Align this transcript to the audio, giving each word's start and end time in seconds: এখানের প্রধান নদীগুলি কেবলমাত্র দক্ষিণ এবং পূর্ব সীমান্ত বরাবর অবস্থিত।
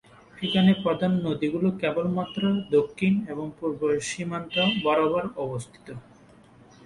এখানের 0.41 0.77
প্রধান 0.83 1.11
নদীগুলি 1.27 1.69
কেবলমাত্র 1.81 2.41
দক্ষিণ 2.71 3.13
এবং 3.27 3.45
পূর্ব 3.57 3.81
সীমান্ত 4.09 4.55
বরাবর 4.83 5.23
অবস্থিত। 5.37 5.87